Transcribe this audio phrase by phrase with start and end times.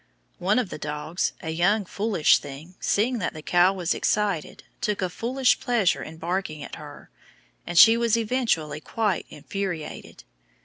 [0.39, 4.99] One of the dogs, a young, foolish thing, seeing that the cow was excited, took
[4.99, 7.11] a foolish pleasure in barking at her,
[7.67, 10.23] and she was eventually quite infuriated.